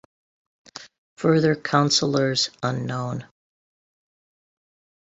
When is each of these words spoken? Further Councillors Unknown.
Further 1.17 1.53
Councillors 1.55 2.49
Unknown. 2.63 3.27